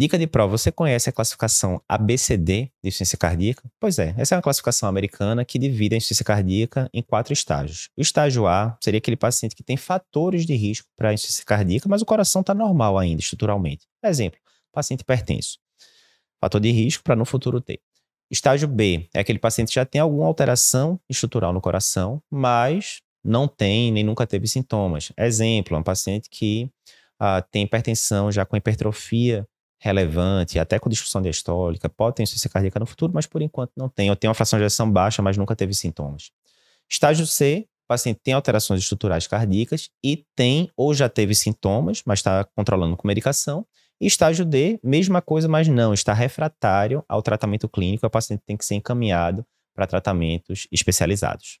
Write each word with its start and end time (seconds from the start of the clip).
Dica 0.00 0.18
de 0.18 0.26
prova: 0.26 0.56
você 0.56 0.72
conhece 0.72 1.10
a 1.10 1.12
classificação 1.12 1.78
ABCD 1.86 2.72
de 2.82 2.88
insuficiência 2.88 3.18
cardíaca? 3.18 3.70
Pois 3.78 3.98
é, 3.98 4.14
essa 4.16 4.34
é 4.34 4.36
uma 4.36 4.40
classificação 4.40 4.88
americana 4.88 5.44
que 5.44 5.58
divide 5.58 5.94
a 5.94 5.98
insuficiência 5.98 6.24
cardíaca 6.24 6.88
em 6.94 7.02
quatro 7.02 7.34
estágios. 7.34 7.90
O 7.94 8.00
estágio 8.00 8.46
A 8.46 8.78
seria 8.80 8.96
aquele 8.96 9.18
paciente 9.18 9.54
que 9.54 9.62
tem 9.62 9.76
fatores 9.76 10.46
de 10.46 10.54
risco 10.54 10.88
para 10.96 11.12
insuficiência 11.12 11.44
cardíaca, 11.44 11.86
mas 11.86 12.00
o 12.00 12.06
coração 12.06 12.40
está 12.40 12.54
normal 12.54 12.96
ainda, 12.96 13.20
estruturalmente. 13.20 13.86
Exemplo: 14.02 14.40
paciente 14.72 15.02
hipertenso. 15.02 15.58
Fator 16.40 16.62
de 16.62 16.70
risco 16.70 17.04
para 17.04 17.14
no 17.14 17.26
futuro 17.26 17.60
ter. 17.60 17.78
Estágio 18.30 18.68
B 18.68 19.06
é 19.12 19.20
aquele 19.20 19.38
paciente 19.38 19.68
que 19.68 19.74
já 19.74 19.84
tem 19.84 20.00
alguma 20.00 20.24
alteração 20.24 20.98
estrutural 21.10 21.52
no 21.52 21.60
coração, 21.60 22.22
mas 22.30 23.02
não 23.22 23.46
tem 23.46 23.92
nem 23.92 24.02
nunca 24.02 24.26
teve 24.26 24.46
sintomas. 24.46 25.12
Exemplo, 25.18 25.76
um 25.76 25.82
paciente 25.82 26.30
que 26.30 26.70
uh, 27.20 27.44
tem 27.50 27.64
hipertensão 27.64 28.32
já 28.32 28.46
com 28.46 28.56
hipertrofia 28.56 29.46
relevante, 29.80 30.58
até 30.58 30.78
com 30.78 30.90
disfunção 30.90 31.22
diastólica, 31.22 31.88
pode 31.88 32.16
ter 32.16 32.22
insuficiência 32.22 32.50
cardíaca 32.50 32.78
no 32.78 32.86
futuro, 32.86 33.12
mas 33.14 33.26
por 33.26 33.40
enquanto 33.40 33.72
não 33.76 33.88
tem. 33.88 34.10
Ou 34.10 34.16
tem 34.16 34.28
uma 34.28 34.34
fração 34.34 34.58
de 34.58 34.64
ejeção 34.64 34.90
baixa, 34.90 35.22
mas 35.22 35.36
nunca 35.36 35.56
teve 35.56 35.74
sintomas. 35.74 36.30
Estágio 36.88 37.26
C, 37.26 37.66
o 37.84 37.88
paciente 37.88 38.20
tem 38.22 38.34
alterações 38.34 38.80
estruturais 38.80 39.26
cardíacas 39.26 39.88
e 40.04 40.24
tem 40.36 40.70
ou 40.76 40.92
já 40.92 41.08
teve 41.08 41.34
sintomas, 41.34 42.02
mas 42.04 42.18
está 42.18 42.44
controlando 42.54 42.96
com 42.96 43.08
medicação. 43.08 43.66
E 44.00 44.06
estágio 44.06 44.44
D, 44.44 44.78
mesma 44.82 45.20
coisa, 45.20 45.48
mas 45.48 45.66
não, 45.66 45.92
está 45.92 46.12
refratário 46.12 47.04
ao 47.08 47.22
tratamento 47.22 47.68
clínico, 47.68 48.06
o 48.06 48.10
paciente 48.10 48.42
tem 48.46 48.56
que 48.56 48.64
ser 48.64 48.74
encaminhado 48.74 49.44
para 49.74 49.86
tratamentos 49.86 50.66
especializados. 50.70 51.58